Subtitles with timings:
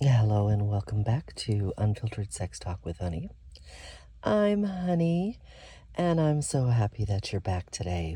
[0.00, 3.30] Hello and welcome back to Unfiltered Sex Talk with Hunny.
[4.22, 5.40] I'm Hunny,
[5.96, 8.14] and I'm so happy that you're back today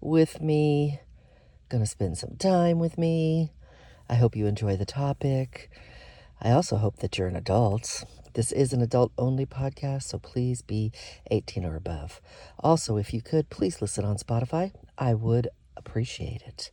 [0.00, 1.00] with me.
[1.68, 3.52] Gonna spend some time with me.
[4.08, 5.70] I hope you enjoy the topic.
[6.40, 8.04] I also hope that you're an adult.
[8.32, 10.90] This is an adult only podcast, so please be
[11.30, 12.22] 18 or above.
[12.60, 14.72] Also, if you could, please listen on Spotify.
[14.96, 16.70] I would appreciate it.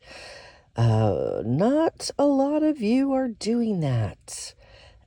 [0.76, 4.54] Uh, not a lot of you are doing that.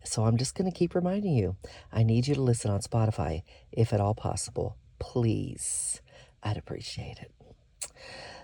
[0.05, 1.57] So I'm just going to keep reminding you.
[1.93, 4.77] I need you to listen on Spotify if at all possible.
[4.99, 6.03] Please.
[6.43, 7.33] I'd appreciate it.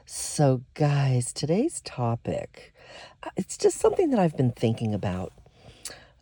[0.06, 2.74] So, guys, today's topic,
[3.22, 5.32] uh, it's just something that I've been thinking about.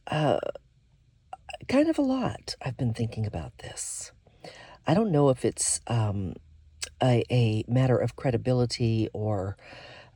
[0.06, 0.40] Uh,
[1.68, 2.54] kind of a lot.
[2.60, 4.12] I've been thinking about this.
[4.86, 6.34] I don't know if it's um,
[7.02, 9.56] a, a matter of credibility or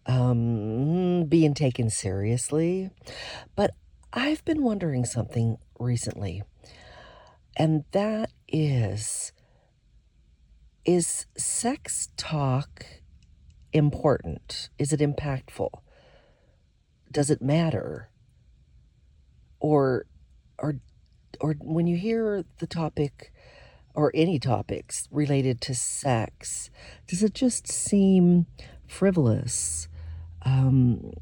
[0.06, 2.90] um, being taken seriously.
[3.56, 3.72] But
[4.12, 6.42] I've been wondering something recently,
[7.56, 9.32] and that is
[10.84, 12.84] is sex talk
[13.72, 14.68] important?
[14.78, 15.70] Is it impactful?
[17.10, 18.10] Does it matter?
[19.60, 20.06] Or
[20.58, 20.76] or
[21.40, 23.32] or when you hear the topic
[23.94, 26.70] or any topics related to sex,
[27.06, 28.46] does it just seem
[28.86, 29.88] frivolous?
[30.44, 31.12] Um,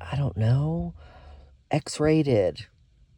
[0.00, 0.94] I don't know,
[1.70, 2.66] X rated,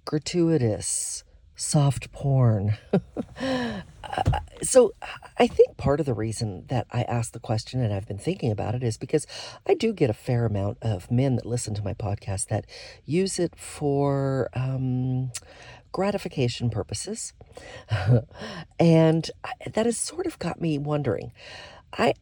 [0.05, 2.77] gratuitous, soft porn.
[4.11, 4.95] Uh, so
[5.39, 8.51] I think part of the reason that I asked the question and I've been thinking
[8.51, 9.27] about it is because
[9.67, 12.65] I do get a fair amount of men that listen to my podcast that
[13.05, 15.31] use it for um,
[15.93, 17.35] gratification purposes.
[18.81, 19.31] and
[19.67, 21.33] that has sort of got me wondering.
[21.93, 22.15] I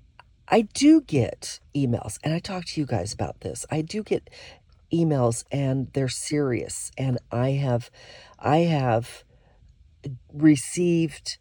[0.49, 3.67] I do get emails, and I talk to you guys about this.
[3.71, 4.31] I do get
[4.93, 6.93] emails, and they're serious.
[6.97, 7.91] And I have,
[8.39, 9.25] I have
[10.33, 11.39] received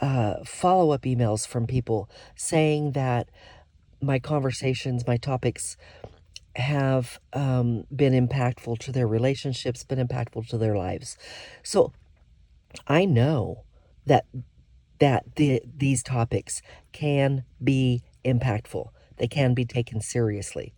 [0.00, 3.28] uh, follow up emails from people saying that
[4.00, 5.76] my conversations, my topics,
[6.56, 11.16] have um, been impactful to their relationships, been impactful to their lives.
[11.62, 11.92] So
[12.86, 13.64] I know
[14.06, 14.24] that
[14.98, 16.60] that the, these topics
[16.92, 18.88] can be impactful.
[19.16, 20.74] They can be taken seriously.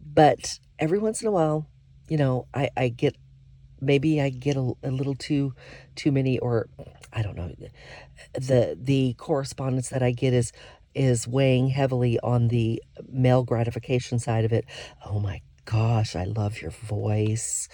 [0.00, 1.66] But every once in a while,
[2.08, 3.16] you know, I, I get
[3.80, 5.54] maybe I get a, a little too
[5.96, 6.68] too many or
[7.12, 7.50] I don't know
[8.34, 10.52] the the correspondence that I get is
[10.94, 14.64] is weighing heavily on the male gratification side of it.
[15.04, 17.68] Oh my gosh, I love your voice.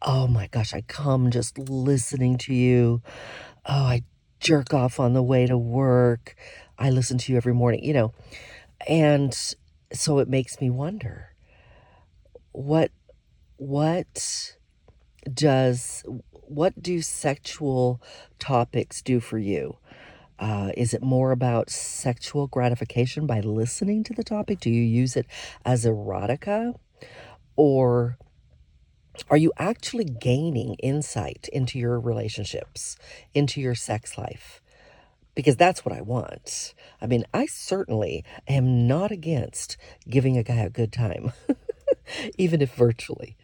[0.00, 3.02] Oh my gosh, I come just listening to you.
[3.66, 4.02] Oh, I
[4.38, 6.36] jerk off on the way to work.
[6.82, 8.12] I listen to you every morning, you know.
[8.88, 9.32] And
[9.92, 11.32] so it makes me wonder
[12.50, 12.90] what
[13.56, 14.56] what
[15.32, 18.02] does what do sexual
[18.40, 19.76] topics do for you?
[20.40, 24.58] Uh, is it more about sexual gratification by listening to the topic?
[24.58, 25.26] Do you use it
[25.64, 26.74] as erotica?
[27.54, 28.18] Or
[29.30, 32.96] are you actually gaining insight into your relationships,
[33.34, 34.61] into your sex life?
[35.34, 36.74] Because that's what I want.
[37.00, 39.76] I mean, I certainly am not against
[40.08, 41.32] giving a guy a good time,
[42.38, 43.36] even if virtually.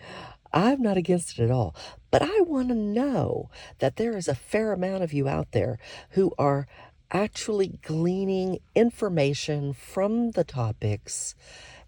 [0.53, 1.75] I'm not against it at all.
[2.11, 5.79] But I want to know that there is a fair amount of you out there
[6.11, 6.67] who are
[7.11, 11.35] actually gleaning information from the topics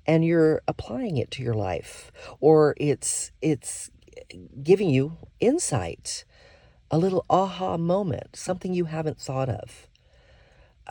[0.07, 2.11] and you're applying it to your life
[2.41, 3.91] or it's it's
[4.63, 6.25] giving you insight
[6.91, 9.90] a little aha moment something you haven't thought of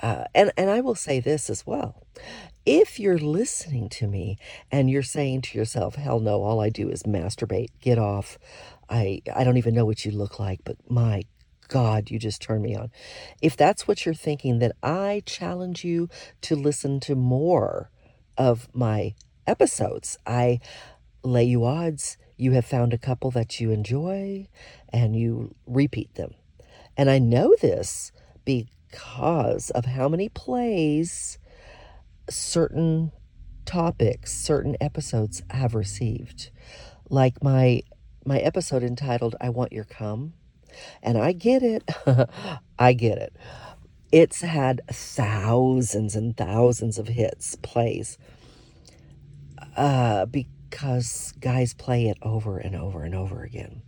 [0.01, 2.03] uh, and and I will say this as well.
[2.65, 4.37] If you're listening to me
[4.71, 7.69] and you're saying to yourself, "Hell no, all I do is masturbate.
[7.81, 8.37] Get off.
[8.89, 11.23] I I don't even know what you look like, but my
[11.67, 12.91] God, you just turn me on."
[13.41, 16.09] If that's what you're thinking, then I challenge you
[16.41, 17.89] to listen to more
[18.37, 19.15] of my
[19.47, 20.17] episodes.
[20.25, 20.59] I
[21.23, 24.47] lay you odds you have found a couple that you enjoy
[24.93, 26.33] and you repeat them.
[26.95, 28.13] And I know this
[28.45, 31.37] because because of how many plays
[32.29, 33.11] certain
[33.65, 36.49] topics, certain episodes have received.
[37.09, 37.83] Like my
[38.25, 40.33] my episode entitled I Want Your Cum.
[41.01, 41.83] And I get it.
[42.79, 43.35] I get it.
[44.11, 48.17] It's had thousands and thousands of hits, plays.
[49.75, 53.81] Uh, because guys play it over and over and over again.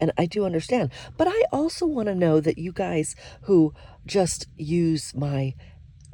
[0.00, 0.90] And I do understand.
[1.16, 3.74] But I also want to know that you guys who
[4.06, 5.54] just use my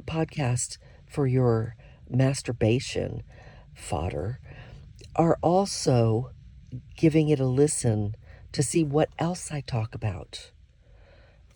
[0.05, 0.77] podcast
[1.09, 1.75] for your
[2.09, 3.23] masturbation
[3.73, 4.39] fodder
[5.15, 6.31] are also
[6.95, 8.15] giving it a listen
[8.51, 10.51] to see what else I talk about.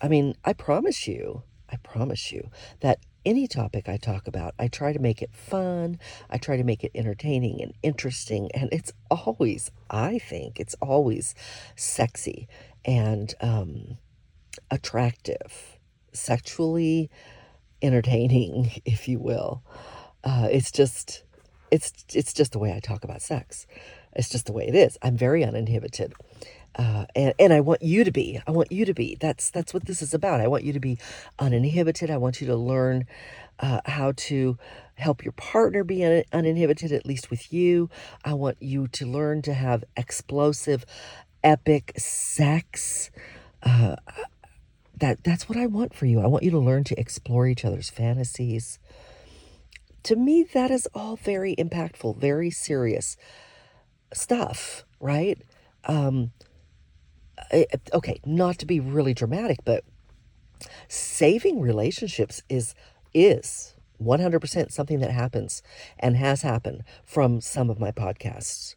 [0.00, 2.50] I mean, I promise you, I promise you
[2.80, 5.98] that any topic I talk about, I try to make it fun.
[6.30, 8.50] I try to make it entertaining and interesting.
[8.52, 11.34] And it's always, I think, it's always
[11.76, 12.48] sexy
[12.84, 13.98] and um,
[14.70, 15.78] attractive,
[16.12, 17.10] sexually
[17.80, 19.62] entertaining, if you will.
[20.24, 21.24] Uh, it's just,
[21.70, 23.66] it's it's just the way I talk about sex.
[24.14, 24.98] It's just the way it is.
[25.02, 26.14] I'm very uninhibited.
[26.74, 28.40] Uh, and and I want you to be.
[28.46, 29.16] I want you to be.
[29.20, 30.40] That's that's what this is about.
[30.40, 30.98] I want you to be
[31.38, 32.10] uninhibited.
[32.10, 33.06] I want you to learn
[33.60, 34.56] uh, how to
[34.94, 37.90] help your partner be un- uninhibited, at least with you.
[38.24, 40.86] I want you to learn to have explosive,
[41.44, 43.10] epic sex.
[43.62, 43.96] Uh,
[44.96, 46.20] that that's what I want for you.
[46.20, 48.78] I want you to learn to explore each other's fantasies.
[50.04, 53.16] To me, that is all very impactful, very serious
[54.12, 55.40] stuff, right?
[55.84, 56.32] Um,
[57.92, 59.84] okay, not to be really dramatic, but
[60.88, 62.74] saving relationships is
[63.14, 65.62] is 100% something that happens
[65.98, 68.74] and has happened from some of my podcasts.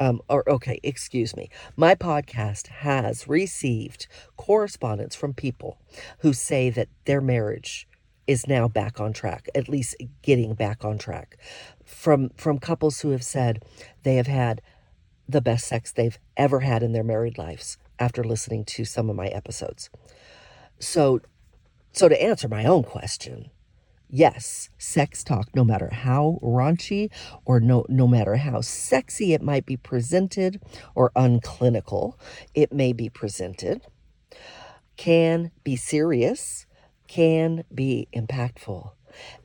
[0.00, 1.50] Um, or okay, excuse me.
[1.76, 4.06] My podcast has received
[4.36, 5.78] correspondence from people
[6.20, 7.88] who say that their marriage
[8.28, 11.36] is now back on track, at least getting back on track.
[11.84, 13.64] From from couples who have said
[14.04, 14.60] they have had
[15.28, 19.16] the best sex they've ever had in their married lives after listening to some of
[19.16, 19.90] my episodes.
[20.78, 21.20] So,
[21.92, 23.50] so to answer my own question,
[24.08, 27.10] yes, sex talk, no matter how raunchy
[27.44, 30.62] or no, no matter how sexy it might be presented
[30.94, 32.14] or unclinical,
[32.54, 33.82] it may be presented,
[34.96, 36.66] can be serious,
[37.06, 38.92] can be impactful.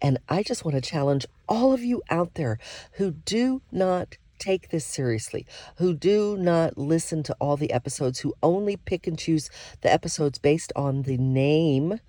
[0.01, 2.59] And I just want to challenge all of you out there
[2.94, 5.45] who do not take this seriously,
[5.77, 9.50] who do not listen to all the episodes, who only pick and choose
[9.81, 12.00] the episodes based on the name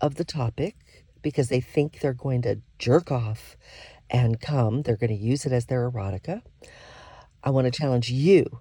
[0.00, 0.76] of the topic
[1.22, 3.56] because they think they're going to jerk off
[4.10, 6.42] and come, they're going to use it as their erotica.
[7.42, 8.60] I want to challenge you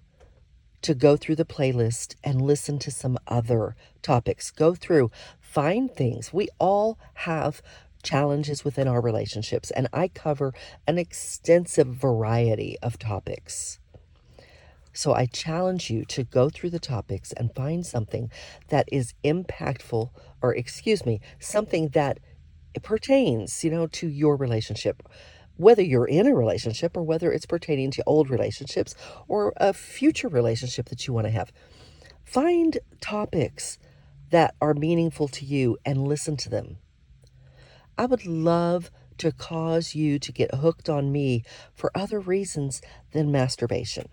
[0.82, 4.52] to go through the playlist and listen to some other topics.
[4.52, 5.10] Go through,
[5.40, 6.32] find things.
[6.32, 7.62] We all have
[8.06, 10.54] challenges within our relationships, and I cover
[10.88, 13.80] an extensive variety of topics.
[14.94, 18.32] So I challenge you to go through the topics and find something
[18.70, 20.10] that is impactful,
[20.42, 22.20] or excuse me, something that
[22.82, 25.04] pertains, you know, to your relationship.
[25.58, 28.96] Whether you're in a relationship or whether it's pertaining to old relationships
[29.28, 31.52] or a future relationship that you want to have.
[32.24, 33.78] Find topics
[34.32, 36.78] that are meaningful to you and listen to them.
[37.98, 41.44] I would love to cause you to get hooked on me
[41.74, 42.82] for other reasons
[43.12, 44.10] than masturbation.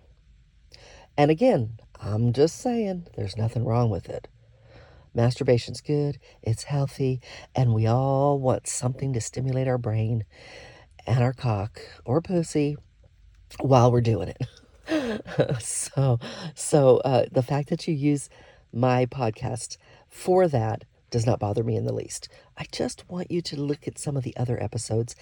[1.16, 4.28] And again, I'm just saying, there's nothing wrong with it.
[5.14, 7.20] Masturbation's good, it's healthy,
[7.54, 10.24] and we all want something to stimulate our brain
[11.06, 12.76] and our cock or pussy
[13.60, 15.60] while we're doing it.
[15.60, 16.18] so,
[16.54, 18.30] so uh, the fact that you use
[18.72, 19.76] my podcast
[20.08, 22.28] for that does not bother me in the least.
[22.56, 25.14] I just want you to look at some of the other episodes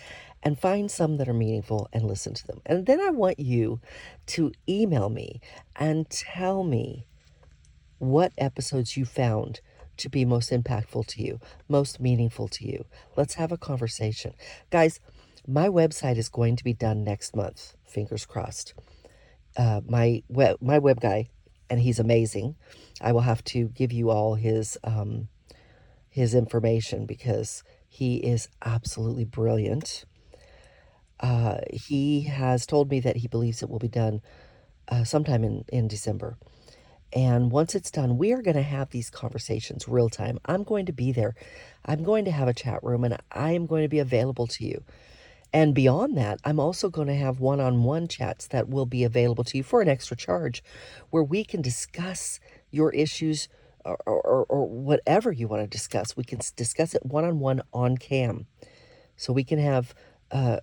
[0.43, 2.63] and find some that are meaningful and listen to them.
[2.65, 3.81] And then I want you
[4.29, 5.41] to email me
[5.77, 7.07] and tell me
[7.99, 9.61] what episodes you found
[9.99, 12.87] to be most impactful to you, most meaningful to you.
[13.17, 14.33] Let's have a conversation.
[14.71, 15.01] Guys,
[15.47, 18.75] my website is going to be done next month, fingers crossed.
[19.57, 21.29] Uh, my web, my web guy,
[21.69, 22.55] and he's amazing.
[23.01, 25.29] I will have to give you all his um,
[26.11, 30.05] his information because he is absolutely brilliant.
[31.21, 34.21] Uh, he has told me that he believes it will be done
[34.89, 36.37] uh, sometime in, in December.
[37.13, 40.39] And once it's done, we are going to have these conversations real time.
[40.45, 41.35] I'm going to be there.
[41.85, 44.65] I'm going to have a chat room and I am going to be available to
[44.65, 44.85] you.
[45.53, 49.03] And beyond that, I'm also going to have one on one chats that will be
[49.03, 50.63] available to you for an extra charge
[51.11, 52.39] where we can discuss
[52.71, 53.49] your issues,
[53.85, 56.17] or, or, or whatever you want to discuss.
[56.17, 58.47] We can discuss it one on one on cam.
[59.17, 59.95] So we can have
[60.31, 60.61] uh,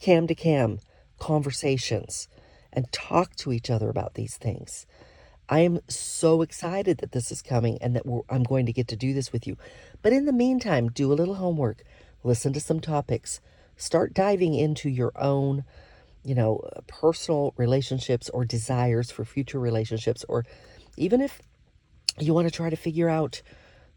[0.00, 0.78] cam to cam
[1.18, 2.28] conversations
[2.72, 4.86] and talk to each other about these things.
[5.48, 8.96] I am so excited that this is coming and that I'm going to get to
[8.96, 9.56] do this with you.
[10.02, 11.82] But in the meantime, do a little homework,
[12.22, 13.40] listen to some topics,
[13.76, 15.64] start diving into your own,
[16.22, 20.44] you know, personal relationships or desires for future relationships, or
[20.98, 21.40] even if
[22.26, 23.42] you want to try to figure out,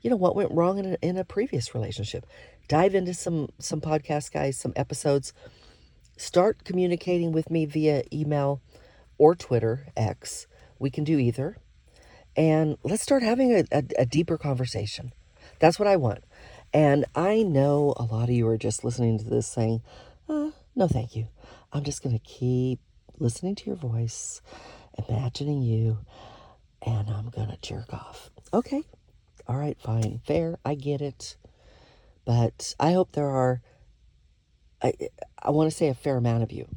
[0.01, 2.25] you know, what went wrong in a, in a previous relationship.
[2.67, 5.33] Dive into some some podcast guys, some episodes.
[6.17, 8.61] Start communicating with me via email
[9.17, 10.47] or Twitter X
[10.79, 11.57] We can do either.
[12.35, 15.11] And let's start having a, a, a deeper conversation.
[15.59, 16.23] That's what I want.
[16.73, 19.81] And I know a lot of you are just listening to this saying,
[20.29, 21.27] uh, no, thank you.
[21.73, 22.79] I'm just going to keep
[23.19, 24.41] listening to your voice,
[25.07, 25.99] imagining you,
[26.81, 28.31] and I'm to jerk off.
[28.53, 28.83] Okay.
[29.47, 30.21] All right, fine.
[30.25, 30.57] Fair.
[30.65, 31.37] I get it.
[32.25, 33.61] But I hope there are,
[34.81, 34.93] I,
[35.41, 36.67] I want to say a fair amount of you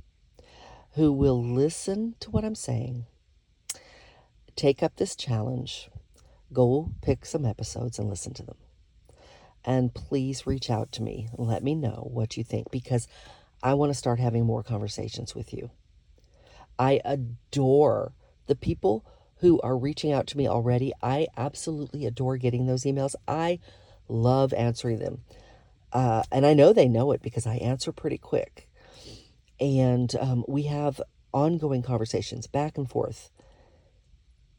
[0.95, 3.07] who will listen to what I'm saying,
[4.57, 5.91] take up this challenge,
[6.53, 8.57] go pick some episodes and listen to them.
[9.65, 13.09] And please reach out to me let me know what you think because
[13.63, 15.71] I want to start having more conversations with you.
[16.79, 18.13] I adore
[18.47, 19.07] the people
[19.45, 20.91] who are reaching out to me already.
[21.03, 23.15] I absolutely adore getting those emails.
[23.29, 23.59] I
[24.09, 25.21] love answering them.
[25.93, 28.71] Uh, and I know they know it because I answer pretty quick.
[29.61, 30.99] And um, we have
[31.31, 33.29] ongoing conversations back and forth.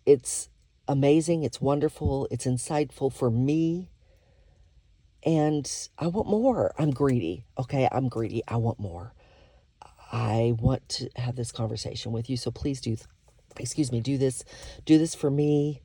[0.05, 0.49] It's
[0.87, 1.41] amazing.
[1.41, 2.27] It's wonderful.
[2.29, 3.89] It's insightful for me
[5.23, 6.75] and I want more.
[6.77, 7.43] I'm greedy.
[7.57, 8.43] Okay, I'm greedy.
[8.47, 9.15] I want more.
[10.11, 12.37] I want to have this conversation with you.
[12.37, 12.95] So please do
[13.59, 14.43] excuse me, do this
[14.85, 15.81] do this for me.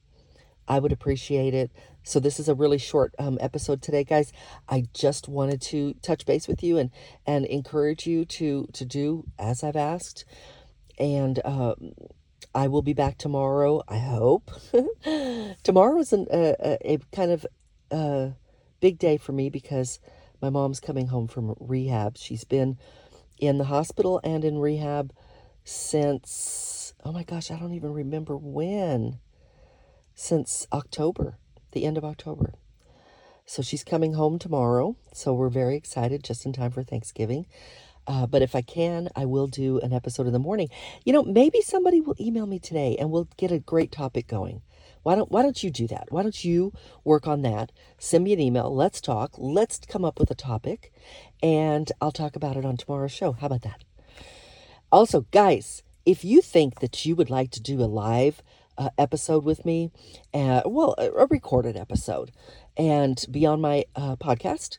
[0.68, 1.70] I would appreciate it.
[2.02, 4.32] So this is a really short um, episode today, guys.
[4.68, 6.90] I just wanted to touch base with you and
[7.26, 10.24] and encourage you to to do as I've asked.
[10.98, 11.92] And um,
[12.54, 13.82] I will be back tomorrow.
[13.88, 14.50] I hope.
[15.62, 17.46] tomorrow is an, a, a, a kind of
[17.90, 18.30] uh,
[18.80, 20.00] big day for me because
[20.42, 22.16] my mom's coming home from rehab.
[22.16, 22.78] She's been
[23.38, 25.12] in the hospital and in rehab
[25.64, 29.18] since, oh my gosh, I don't even remember when.
[30.14, 31.38] Since October,
[31.72, 32.54] the end of October.
[33.46, 34.96] So she's coming home tomorrow.
[35.12, 37.46] So we're very excited just in time for Thanksgiving.
[38.06, 40.68] Uh, but if I can, I will do an episode in the morning.
[41.04, 44.62] You know, maybe somebody will email me today and we'll get a great topic going.
[45.02, 46.08] Why don't why don't you do that?
[46.10, 46.72] Why don't you
[47.04, 47.72] work on that?
[47.98, 48.74] Send me an email.
[48.74, 49.32] Let's talk.
[49.38, 50.92] Let's come up with a topic
[51.42, 53.32] and I'll talk about it on tomorrow's show.
[53.32, 53.84] How about that?
[54.92, 58.42] Also, guys, if you think that you would like to do a live
[58.78, 59.90] uh, episode with me,
[60.32, 62.30] uh, well, a, a, recorded episode,
[62.76, 64.78] and be on my uh, podcast,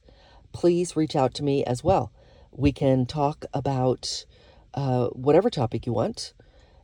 [0.52, 2.12] please reach out to me as well.
[2.52, 4.26] We can talk about
[4.74, 6.34] uh, whatever topic you want,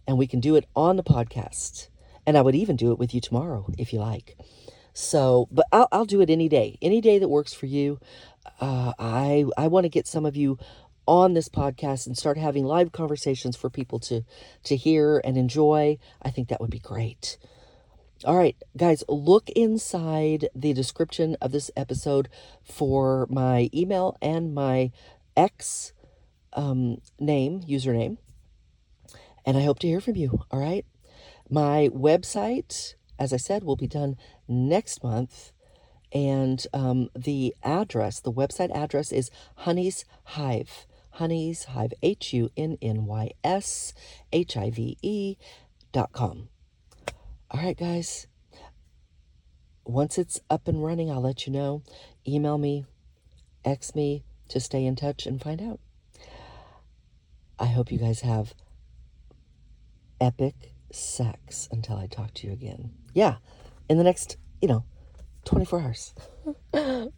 [0.08, 1.90] and we can do it on the podcast.
[2.26, 4.38] And I would even do it with you tomorrow if you like.
[4.94, 8.00] So, but I'll, I'll do it any day, any day that works for you.
[8.60, 10.58] Uh, I I want to get some of you
[11.08, 14.24] on this podcast and start having live conversations for people to
[14.64, 15.98] to hear and enjoy.
[16.22, 17.38] I think that would be great.
[18.26, 22.30] All right, guys, look inside the description of this episode
[22.64, 24.92] for my email and my
[25.36, 25.94] X
[26.54, 28.18] um, name, username.
[29.46, 30.44] And I hope to hear from you.
[30.50, 30.86] All right.
[31.48, 35.52] My website, as I said, will be done next month.
[36.12, 40.87] And um, the address, the website address is Hunny's Hive.
[41.18, 43.94] Hunny's Hive, H U N N Y S
[44.32, 45.36] H I V E
[45.92, 46.50] dot com.
[47.50, 48.28] All right, guys.
[49.84, 51.82] Once it's up and running, I'll let you know.
[52.28, 52.86] Email me,
[53.66, 55.80] X me to stay in touch and find out.
[57.58, 58.54] I hope you guys have
[60.22, 62.92] epic sex until I talk to you again.
[63.14, 63.38] Yeah,
[63.90, 64.84] in the next, you know,
[65.46, 66.14] 24 hours.